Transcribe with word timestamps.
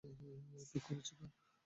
ঠিক 0.71 0.83
করেছি 0.87 1.13
না? 1.19 1.27